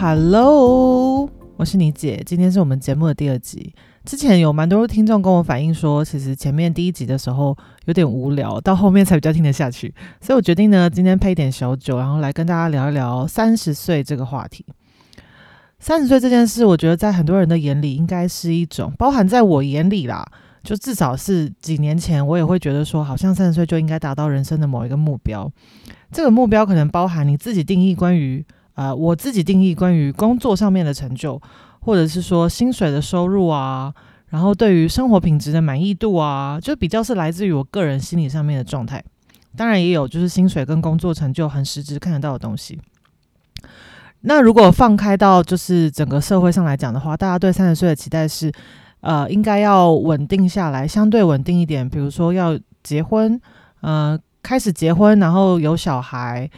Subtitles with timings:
[0.00, 3.74] Hello，我是你姐，今天是我们节目的第二集。
[4.04, 9.92] 之前有蛮多听众跟我反映说，其实前面第一集的时候有点无聊，到后面才比较听得下去。
[10.20, 14.64] 所以我决定呢，今天配一点小酒，然后来跟大家聊一聊三十岁这个话题。
[15.80, 20.24] 三十岁这件事，我觉得在很多人的眼里，应该是一种包含在我眼里啦，
[20.62, 25.50] 就至少是几年前，我也会觉得说，好像三十岁就应该达到人生的某一个目标。
[26.12, 28.46] 这个目标可能包含你自己定义关于。
[28.78, 31.42] 呃，我自己定义关于工作上面的成就，
[31.80, 33.92] 或者是说薪水的收入啊，
[34.28, 39.02] 然后对于生活品质的满意度啊，就比较是来自于我个人心理上面的状态。
[39.56, 42.78] 当然也有就是薪水跟工作成就很实质看得到的东西。
[44.20, 48.52] 那如果放开到就是整个社会上来讲的话，大家对三十岁的期待是，
[49.00, 53.40] 呃，应该要稳定下来，相对稳定一点，比如说要结婚，
[53.80, 56.48] 呃，开始结婚，然后有小孩。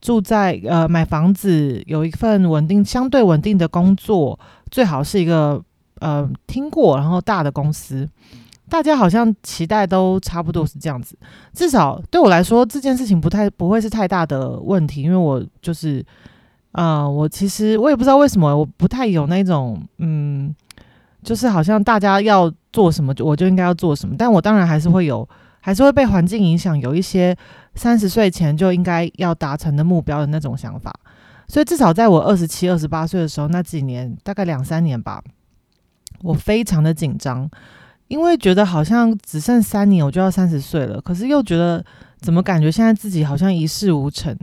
[0.00, 4.38] 住在呃买房子，有一份稳定、相对稳定的工作，
[4.70, 5.62] 最好是一个
[6.00, 8.08] 呃听过然后大的公司。
[8.68, 11.16] 大家好像期待都差不多是这样子，
[11.52, 16.04] 至少对我来说这件事情不太不会是太大的问题，因为我就是
[16.72, 20.54] 呃我其实我也不知道为什么我不太有那种嗯，
[21.22, 25.28] 就是好像大家要做什么我就应该要做什么，但我当然还是会有。
[25.60, 27.36] 还是会被环境影响，有一些
[27.74, 30.92] 三十岁前就应该要达成的目标的那种想法。
[31.46, 35.22] 所以至少在我二十七、二十八岁的时候，那几年大概两三年吧，
[36.22, 37.50] 我非常的紧张，
[38.08, 41.82] 因为觉得好像只剩三年我就要三十岁了，可是又觉得
[42.20, 44.36] 怎么感觉现在自己好像一事无成，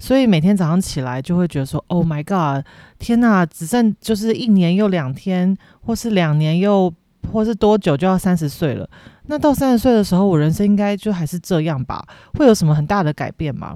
[0.00, 2.64] 所以每天早上起来就会觉得说：“Oh my god，
[2.98, 6.92] 天哪，只剩就是一年又两天，或是两年又
[7.32, 8.88] 或是多久就要三十岁了。”
[9.30, 12.04] 那到三十岁的时候，我人生应该就还是这样吧？
[12.34, 13.74] 会有什么很大的改变吗？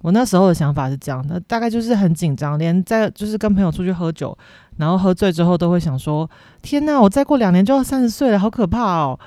[0.00, 4.36] 我那时候的想法是这样的，大概就是很紧张，连在就是跟朋友出去喝酒，
[4.76, 6.28] 然后喝醉之后都会想说：
[6.60, 9.18] 天呐，我再过两年就要三十岁了，好可怕哦！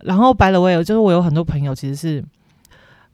[0.00, 2.24] 然后白了我也就是我有很多朋友其实是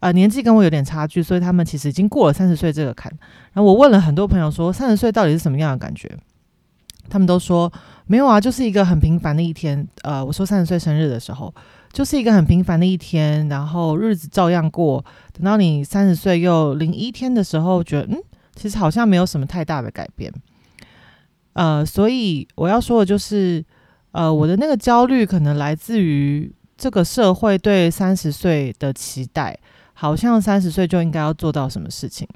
[0.01, 3.13] 呃年纪跟我有点差距，所以他们其实已经过了三十岁这个坎。
[3.53, 6.11] 然后我问了很多朋友说，三十岁到底是什么样的感觉？
[7.09, 7.73] 他们都说
[8.07, 9.87] 没有啊，就是一个很平凡的一天。
[10.03, 11.55] 呃，我说三十岁生日的时候。
[11.95, 15.03] 就是一个很平凡的一天，然后日子照样过。
[15.33, 18.21] 等到你三十岁又零一天的时候，觉得嗯，
[18.57, 20.33] 其实好像没有什么太大的改变。
[21.53, 23.65] 呃，所以我要说的就是，
[24.11, 29.57] 呃，我的那个焦虑可能来自于这个社会对三十岁的期待，
[29.93, 32.27] 好像三十岁就应该要做到什么事情。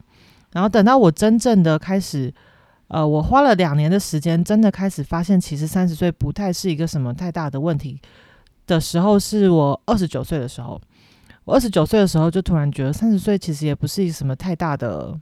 [0.53, 2.33] 然后等到我真正的开始，
[2.87, 8.01] 呃，我花了两年的时间，真的开始发现，其实三十岁不太是一个什么太大的问题。
[8.69, 10.81] 的时候是我二十九岁的时候，
[11.45, 15.19] 我二十九岁的时候就突然觉得三十岁其实也不是什么太大的，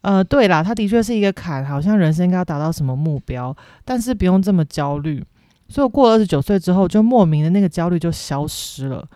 [0.00, 5.24] 呃，对啦，他的确是一个坎，好像人生应该要达到什么目标，但是不用这么焦虑。
[5.68, 9.08] 所以我过了二十九岁之后，就莫名的那个焦虑就消失了。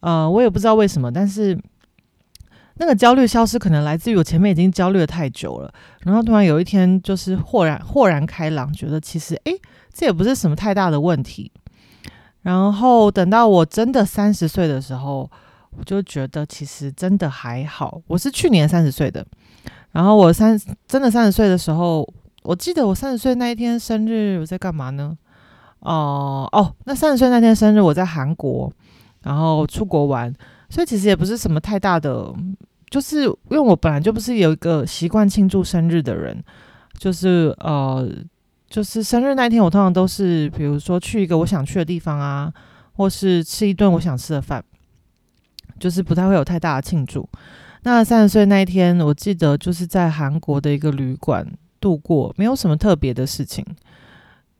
[0.00, 1.58] 呃，我也不知道为什么，但是
[2.76, 9.60] 那个焦虑消失可能来自于我前面已经焦虑的太久了，然后突然有一天就是豁然豁然开朗，觉得其实诶，
[9.92, 11.50] 这也不是什么太大的问题。
[12.44, 15.30] 然后等到我真的三十岁的时候，
[15.78, 17.98] 我就觉得其实真的还好。
[18.06, 19.26] 我是去年三十岁的，
[19.92, 22.06] 然后我三真的三十岁的时候，
[22.42, 25.16] 我记得我三十岁那一天生日我在干嘛呢？
[25.80, 28.70] 哦哦，那三十岁那天生日我在韩国，
[29.22, 30.30] 然后出国玩，
[30.68, 32.30] 所以其实也不是什么太大的，
[32.90, 36.44] 就是因为我本来就不是有一个习惯庆祝生日的人，
[36.98, 38.06] 就是呃。
[38.74, 42.52] 就是生日那天，我通常都是，比如说去一个我想去的地方啊，
[42.94, 44.64] 或是吃一顿我想吃的饭，
[45.78, 47.28] 就是不太会有太大的庆祝。
[47.84, 51.46] 那三十岁那一天，我记得就是在韩国的一个旅馆
[51.80, 53.64] 度过，没有什么特别的事情。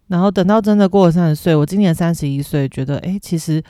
[0.07, 3.61] 然后等到真的过了三十岁，我今年三十一岁，觉得诶，其实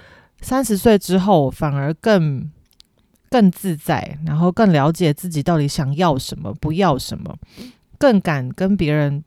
[0.43, 2.51] 三十岁之后反而更
[3.31, 7.35] 更自在，然后更了解自己到底想要什么，不要什么，
[7.97, 9.25] 更敢跟别人。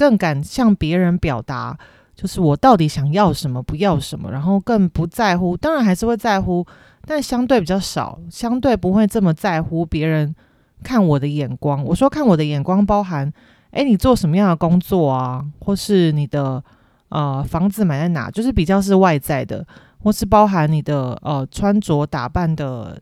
[0.00, 1.76] 更敢向别人表达，
[2.16, 6.66] 就是我到底想要什么，不要什么，然后更不在乎，当然还是会在乎，
[7.04, 10.34] 但相对比较少，相对不会这么在乎别人
[10.82, 11.84] 看我的眼光。
[11.84, 13.30] 我说看我的眼光，包含，
[13.72, 16.64] 诶，你做什么样的工作啊，或是你的
[17.10, 19.66] 呃房子买在哪，就是比较是外在的，
[20.02, 22.98] 或是包含你的呃穿着打扮的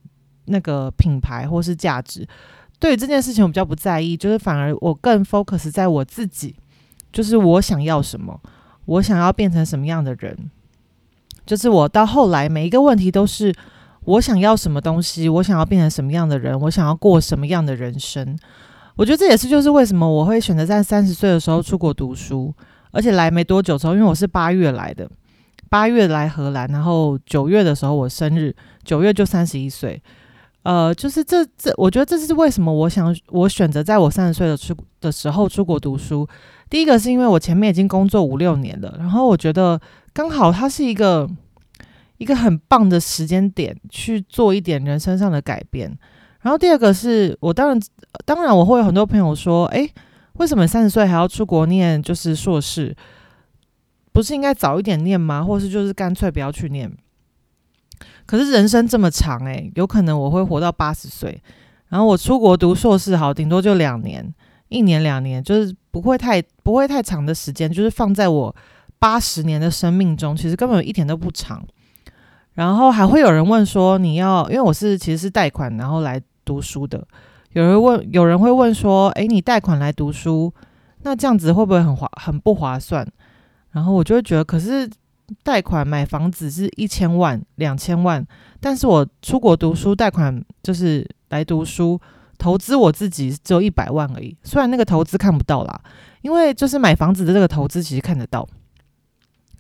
[0.47, 2.27] 那个品牌或是价值。
[2.81, 6.57] 对于这件事情，我比较不在意，就是反而我更 focus 在我自己。
[7.13, 8.41] 就是我想要什么，
[8.85, 10.51] 我想要变成什么样的人。
[11.47, 13.55] 就是我到后来每一个问题都是
[14.05, 18.39] 我想要什么东西，我想要变成什么样的人，我想要过什么样的人生。
[18.97, 22.53] 我觉得这也是就是为什么我会选择在三十岁的时候出国读书，
[22.91, 25.09] 而且来没多久之后，因为我是八月来的，
[25.71, 30.03] 八月来荷兰，然后九月的时候我生日，九月就三十一岁。
[30.65, 36.29] 呃，就是这这，我觉得这是为什么我想我选择在我三十岁的出的时候出国读书。
[36.71, 39.81] 第一个是因为我前面已经工作五六年了，然后我觉得
[40.13, 41.29] 刚好它是一个
[42.19, 45.97] 一个很棒的时间点去做一点人生上的改变。
[46.43, 47.81] 然后第二个是我当然
[48.25, 49.91] 当然我会有很多朋友说，诶，
[50.35, 52.95] 为什么三十岁还要出国念就是硕士？
[54.13, 55.43] 不是应该早一点念吗？
[55.43, 56.91] 或是就是干脆不要去念？
[58.27, 61.41] 可是人生这么长，诶，有可能我会活到八十岁，
[61.89, 64.35] 然后我出国读硕士，好，顶多就两年，
[64.69, 68.55] 一年两年，就是不会太不会太长的时间，就是放在我
[68.99, 71.63] 八十年的生命中，其实根本一点都不长。
[72.55, 77.07] 然后还会有人问说，你要，因为我是其实是贷款然后来读书的，
[77.53, 80.53] 有人问，有人会问说，诶，你贷款来读书，
[81.03, 83.07] 那这样子会不会很划很不划算？
[83.71, 84.89] 然后我就会觉得，可是。
[85.43, 88.27] 贷款买房子是一千万、两千万，
[88.61, 92.01] 但是我出国读书贷款就是来读书，
[92.39, 94.37] 投资我自己只有一百万而已。
[94.45, 95.81] 虽然那个投资看不到啦，
[96.23, 98.49] 因为就是买房子的这个投资其实看得到。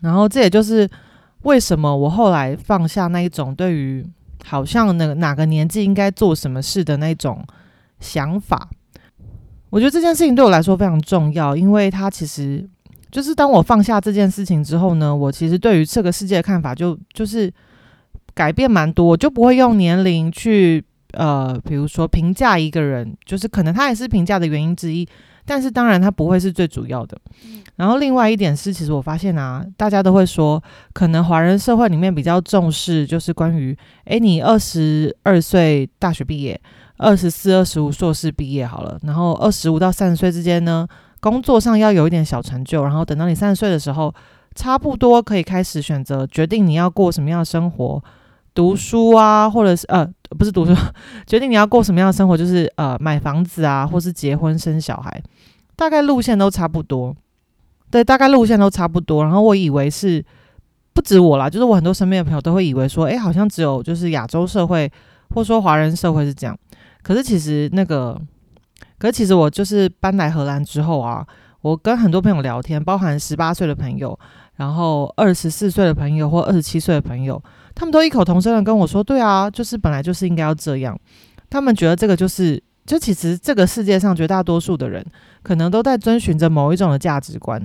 [0.00, 0.88] 然后这也就是
[1.42, 4.06] 为什么我后来放下那一种对于
[4.44, 7.44] 好像那个哪个年纪应该做什么事的那种
[8.00, 8.70] 想法。
[9.70, 12.68] 我觉得这件事情对我来说非常重要，因为它其实。
[13.10, 17.50] 就是当我放下这件事情之后呢，我其实对于这个世界的看法就就是
[18.34, 20.84] 改变蛮多，我就不会用年龄去
[21.18, 25.04] 呃，比如说评价一个人，就是可能他也是评价的原因之一，
[25.44, 27.18] 但是当然他不会是最主要的。
[27.74, 30.62] 然后另外一点是，其实我发现啊，大家都会说，
[30.92, 36.60] 可能华人社会里面比较重视就是关于，诶，你二十二岁大学毕业，
[36.98, 40.86] 二十四、二十五硕士毕业好了，然后二十五到三十岁之间呢。
[41.20, 44.14] 工作上要有一点小成就，然后等到你三十岁的时候，
[44.54, 48.00] 差不多可以开始选择决定你要过什么样的生活，
[48.58, 50.04] 读书啊，或者是呃
[50.36, 50.74] 不是读书，
[51.28, 55.22] 决定你要过什么样的生活，就是呃买房子啊，或是结婚生小孩，
[55.76, 57.14] 大概路线都差不多。
[57.88, 59.22] 对，大概路线都差不多。
[59.22, 60.24] 然后我以为是
[60.92, 64.90] 不止我啦，就是我很多身边的朋友都会以为说，哎，好像只有就是亚洲社会
[65.36, 66.58] 或说华人社会是这样。
[67.04, 68.20] 可是其实那个。
[68.98, 71.24] 可是其实我就是搬来荷兰之后啊，
[71.60, 74.18] 我跟很多朋友聊天，包含十八岁的朋友，
[74.56, 77.40] 然后二十四岁的朋友或二十七岁的朋友，
[77.78, 80.98] 他们都异口同声的跟我说：“对啊，就是本来就是应该要这样。”
[81.48, 85.06] 他们觉得这个就是，就其实这个世界上绝大多数的人
[85.44, 87.64] 可能都在遵循着某一种的价值观。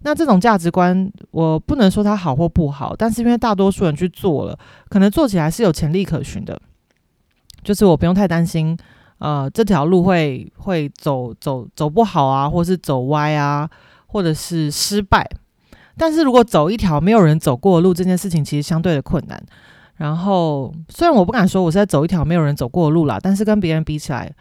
[0.00, 6.60] 那这种价值观，我不能说它好或不好，但是因为大多数人去做了，可能做起来是有潜力可循的，
[7.62, 8.76] 就是我不用太担心。
[9.18, 13.70] 呃，这条路会会走走走不好啊，或是走歪啊，
[14.08, 15.24] 或者是失败。
[15.96, 19.42] 但是如果走一条没有人走过的路，这件事情其实相对的困难。
[19.96, 24.32] 然后，虽然我不敢说我是在走一条没有人走过的路啦，但是跟别人比起来，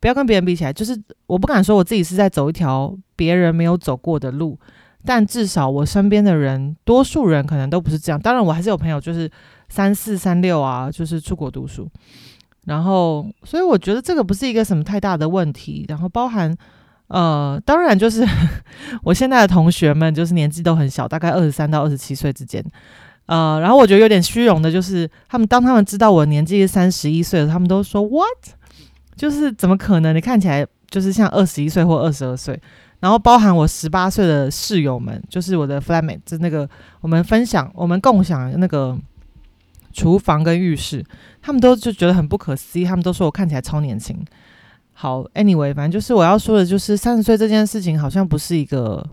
[0.00, 4.58] 不要跟别人比起来，就是我不敢说我自己是在走一条别人没有走过的路。
[5.04, 8.20] 但至少我身边的人，多数人可能都不是这样。
[8.20, 9.28] 当然，我还是有朋友就是
[9.68, 11.88] 三四三六啊，就是出国读书。
[12.66, 15.84] 然后，所以我觉得这个不是一个什么太大的问题。
[15.88, 16.56] 然后，包含
[17.12, 18.26] 呃，当然就是
[19.04, 22.64] 我现在的同学们，就是年纪都很小，大概二十三到二十七岁之间。
[23.26, 28.54] 呃，然后我觉得有点虚荣的，就是他们当他们知道我年纪是三十一岁了，他们都说 “what”，
[29.14, 30.16] 就是怎么可能？
[30.16, 32.58] 你看起来就是像二十一岁或二十二岁。
[33.00, 36.68] 然后，包含我十八岁的室友们，就是我的 flatmate，就那个
[37.00, 38.98] 我们分享、我们共享那个。
[39.94, 41.04] 厨房跟浴室，
[41.42, 44.16] 他们都就觉得很不可思议，他们都说我看起来超年轻。
[44.92, 49.04] 好，anyway，反正就是我要说的，就是三十岁这件事情好像不是一个，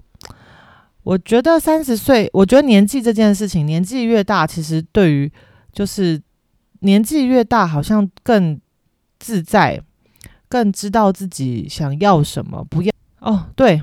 [1.03, 5.31] 我觉得三十岁，我觉得年纪这件事情，年纪越大，其实对于
[5.71, 6.21] 就是
[6.81, 8.59] 年纪越大，好像更
[9.19, 9.81] 自在，
[10.47, 13.45] 更知道自己想要什么，不要哦。
[13.55, 13.81] 对，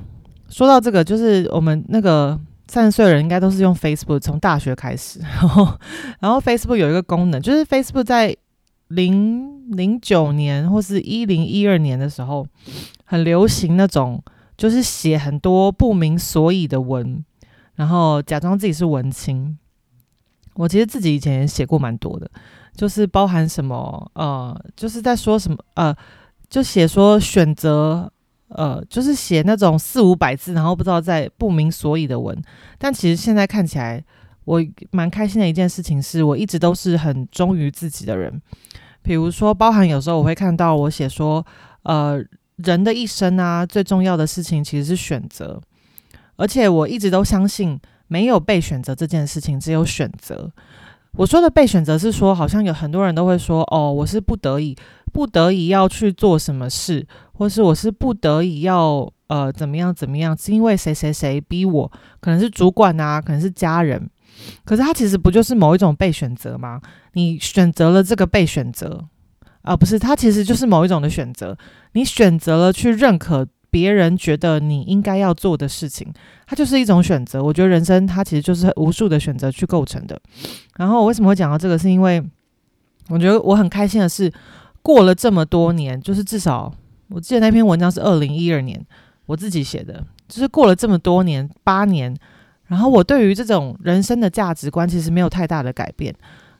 [0.48, 2.38] 说到这个，就是我们那个。
[2.68, 5.78] 三十岁的人应该都是用 Facebook，从大学开始， 然后，
[6.18, 8.36] 然后 Facebook 有一个功能，就是 Facebook 在
[8.88, 12.46] 零零九年或是一零一二年的时候，
[13.04, 14.22] 很流行那种，
[14.56, 17.24] 就是写很多不明所以的文，
[17.74, 19.58] 然后假装自己是文青。
[20.54, 22.30] 我其实自己以前也写过蛮多的，
[22.74, 25.94] 就是包含什么，呃，就是在说什么，呃，
[26.48, 28.10] 就写说选择。
[28.48, 32.40] 呃，就是写那种四五百字，然后不知道在不明所以的文。
[32.78, 34.02] 但其实现在看起来，
[34.46, 38.40] 我蛮开心的一件事情是，我一直都是很忠于自己的人。
[39.02, 41.44] 比如说，包含有时候我会看到我写说，
[41.82, 42.18] 呃，
[42.56, 45.60] 人的一生啊，最重要的事情其实是选择，
[46.36, 50.50] 而且我一直都相信，没有被选择这件事情，只有选择。
[51.12, 54.76] 我说的被选择是说，好像有很多人都会说，哦，我是不得已，
[55.12, 64.08] 不得已要去做什么事，或是我是不得已要呃怎么样怎么样，是因为谁谁谁逼我，可能是主管啊，可能是家人。
[64.64, 66.80] 可是他其实不就是某一种被选择吗？
[67.12, 69.04] 你选择了这个被选择，
[69.62, 71.56] 啊，不是，他其实就是某一种的选择。
[71.92, 76.12] 你选择了去认可别人觉得你应该要做的事情，
[76.46, 77.42] 它就是一种选择。
[77.42, 80.20] 我觉得人生它其实就是无数的选择去构成的。
[80.76, 81.78] 然后我为什么会讲到这个？
[81.78, 82.22] 是因为
[83.08, 84.32] 我觉得我很开心的是，
[84.82, 86.72] 过了这么多年，就是至少
[87.08, 88.84] 我记得那篇文章是二零一二年
[89.26, 92.14] 我自己写的，就是过了这么多年，八年。
[92.68, 96.12] 然后我对于这种人生的价值观其实没有太大的改变，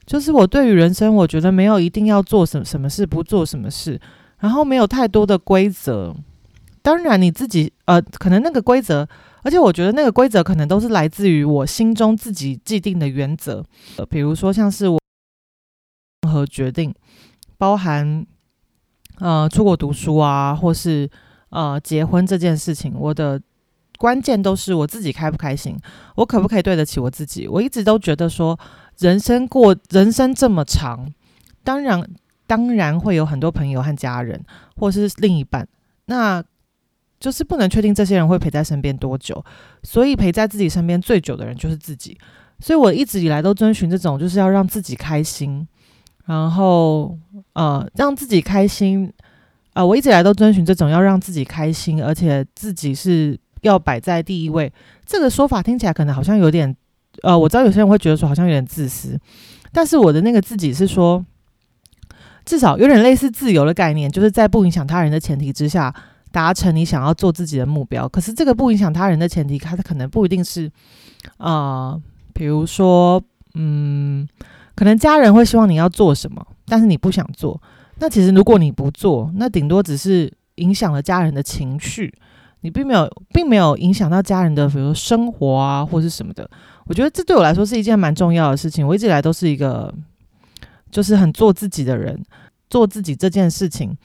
[0.05, 3.99] 就是我对于人生，我觉得没有一定要做什么什么事，不做什么事，
[4.39, 6.15] 然后没有太多的规则。
[6.81, 9.05] 当然你自己呃，可能那个规则，
[9.43, 13.61] 而且我觉得那个规则可能都是来自于我心中自己既定的原则，
[13.97, 14.97] 呃，比如说像是我
[16.21, 16.95] 任何决定，
[17.57, 18.25] 包含
[19.19, 21.09] 呃出国读书啊，或是
[21.49, 23.41] 呃结婚这件事情，我的。
[23.97, 25.75] 关键都是我自己开不开心，
[26.15, 27.47] 我可不可以对得起我自己？
[27.47, 28.57] 我一直都觉得说，
[28.99, 31.11] 人生过人生这么长，
[31.63, 32.07] 当然
[32.45, 34.39] 当然会有很多朋友和家人，
[34.75, 35.67] 或是另一半，
[36.05, 36.43] 那
[37.19, 39.43] 就是不能确定这些人会陪在身边多久。
[39.81, 42.15] 所以陪在自己身边最久的人就是自己。
[42.59, 45.67] 所以我一直以来都遵循这种，就是要让自己开心，
[46.25, 47.17] 然后
[47.53, 49.11] 呃让自己开心
[49.73, 53.39] 啊，我一直以来都遵循这种要让自己开心，而且自己是。
[53.61, 54.71] 要摆在第一位，
[55.05, 56.75] 这个说法听起来可能好像有点，
[57.23, 59.19] 呃，我知道有些人会觉得说好像有点自私，
[59.71, 61.25] 但是我的那个自己是说，
[62.45, 65.93] 至少有点类似自由的概念，就是在不影响他人的前提之下，
[66.31, 68.07] 达成你想要做自己的目标。
[68.07, 70.71] 可是这个不影响他人的前提，它可能不一定是，
[71.37, 71.99] 啊，
[72.33, 73.21] 比如说，
[73.55, 74.27] 嗯，
[74.75, 77.59] 可能家人会希望你要做什么，但是你不想做，
[77.99, 82.13] 那其实如果你不做，那顶多只是影响了家人的情绪。
[82.61, 86.49] 你并没有，并没有影响到家人的，比如说生活啊，或是什么的。
[86.85, 88.85] 我觉得这对我来说是一件蛮重要的事情。
[88.85, 89.93] 我一直以来都是一个，
[90.89, 92.21] 就是很做自己的人。
[92.69, 93.95] 做自己这件事情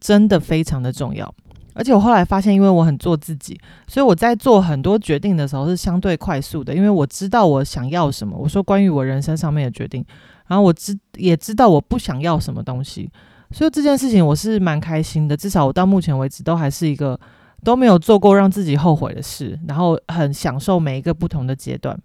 [0.00, 1.34] 真的非常的重要。
[1.74, 3.58] 而且我后来发现，因为我很做自己，
[3.88, 8.36] 所以我在做很多决定的时候是相对快速的，因为我知道我想要什么。
[8.36, 10.04] 我说关于我人生上面的决定，
[10.46, 13.10] 然后我知也知道我不想要什么东西，
[13.50, 15.36] 所以这件事情我是蛮开心的。
[15.36, 17.18] 至少我到目前为止都还是一个。
[17.64, 21.98] 都没有做过让自己后悔的事，然后很享受每一个不同的阶段。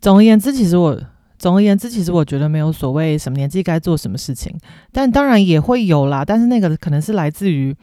[0.00, 0.98] 总而言之，其实我
[1.38, 4.56] 总而言之，其实我觉得没有所谓什么年纪该做什么事情，
[4.92, 6.24] 但当然也会有啦。
[6.24, 7.76] 但是那个可能是来自于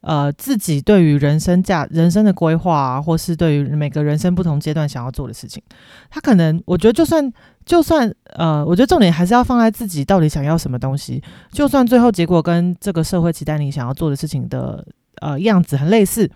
[0.00, 5.62] 呃自己对于人生价人生的规划，或是对于每个人生不同阶段想要做的事情。
[6.08, 7.32] 他可能我觉得就算
[7.64, 11.22] 就算呃，我觉得重点还是要放在自己到底想要什么东西。
[11.52, 14.84] 就算最后结果跟这个社会期待你想要做的事情的。
[15.20, 16.30] 呃，样子很类似，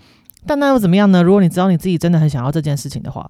[0.46, 1.22] 但那又怎么样呢？
[1.22, 3.28] 如果你知道你自己真的很想要这件事情的话，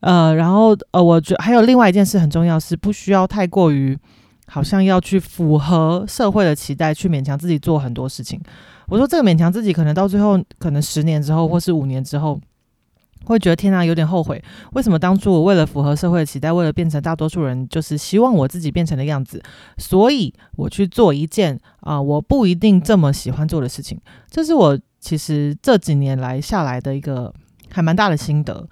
[0.00, 3.98] 呃，然后呃，我觉还有另外一件事很重要，是不需要太过于
[4.46, 8.40] 好像要去符合社会的期待，去勉强自己做很多事情。
[8.86, 12.40] 我说这个勉强自己，可能到最后，可能十年之后或是五年之后。
[13.26, 14.42] 会觉得天哪，有点后悔。
[14.72, 19.40] 为什么当初我为了符合社会的期待，为了变成大多数人，就是希望我自己变成的样子，
[19.76, 24.00] 所以我去做一件啊，我不一定这么喜欢做的事情。
[24.30, 27.32] 这是我其实这几年来下来的一个
[27.70, 28.68] 还蛮大的心得。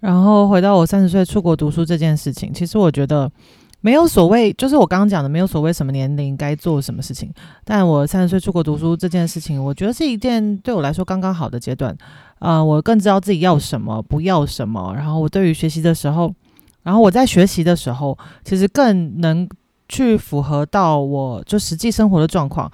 [0.00, 3.30] 然后回到我三十岁出国读书这件事情，其实我觉得。
[3.82, 7.32] 没有所谓，就是我刚刚讲的，没有所谓什么年龄该做什么事情。
[7.62, 11.96] 但我三十岁出国读书这件事情，我觉得是一件对我来说刚刚好的阶段。
[12.40, 14.92] 啊，我更知道自己要什么，不要什么。
[14.96, 16.34] 然后我对于学习的时候，
[16.82, 19.48] 然后我在学习的时候，其实更能
[19.88, 22.68] 去符合到我就实际生活的状况。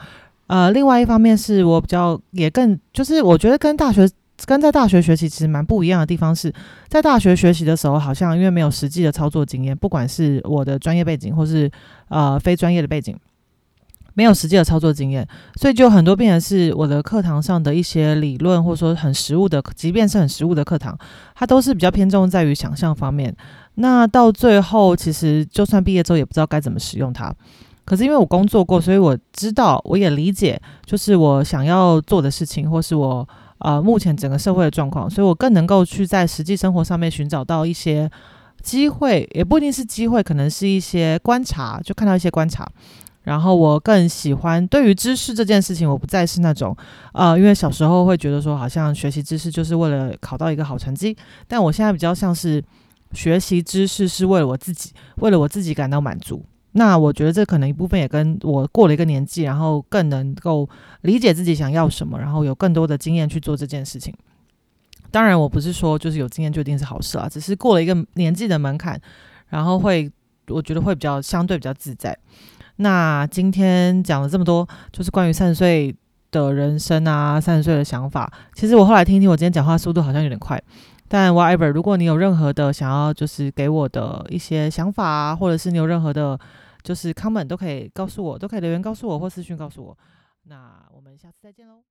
[0.52, 4.06] 呃，另外一方面是我比较也更，就是我觉得跟大学。
[4.44, 6.52] 跟在大学学习其实蛮不一样的地方是，
[6.88, 11.71] 在大学学习的时候，好像因为没有实际的操作经验，不管是我的专业背景或是
[12.09, 13.16] 呃非专业的背景，
[14.14, 15.25] 没有实际的操作经验，
[15.61, 20.99] 所以就很多病人是我的课堂上的一些理论，或者说很实务的，即便是很实务的课堂，
[21.37, 23.32] 它都是比较偏重在于想象方面。
[23.76, 27.32] 那到最后，其实就算毕业之后，也不知道该怎么使用它。
[27.84, 33.28] 可是因为我工作过，所以我知道，我也理解，就是我想要做的事情，或是我。
[33.64, 38.10] 呃，目前整个社会的状况，所以我更能够去在实际生活上面寻找到一些
[38.60, 42.68] 机会，也不一定是机会，可能是一些观察，就看到一些观察，
[43.22, 46.76] 然后我更喜欢对于知识这件事情，我不再是那种
[47.12, 52.60] 呃，因为小时候会觉得说好像学习知识就是为了考到一个好成绩，但我现在比较像是
[53.12, 56.44] 学习知识是为了我自己，为了我自己感到满足。
[56.72, 60.68] 那我觉得这可能一部分也跟我过了一个年纪，然后更能够
[61.02, 64.14] 理解自己想要什么，然后有更多的经验去做这件事情。
[65.10, 68.98] 当然，我不是说就是有经验就一定是好事啊，只是过了一个年纪的门槛，
[69.48, 70.10] 然后会
[70.48, 72.16] 我觉得会比较相对比较自在。
[72.76, 75.94] 那今天讲了这么多，就是关于三十岁
[76.30, 78.32] 的人生啊，三十岁的想法。
[78.54, 80.60] 其实我后来听听，我今天讲话速度好像有点快。
[81.06, 86.40] 但 whatever，如果你有任何的想要就是给我的一些想法啊，或者是你有任何的，
[86.82, 89.96] 就是 comment 都可以告诉我，都可以留言告诉我或私讯告诉我。
[90.44, 91.82] 那我们下次再见喽。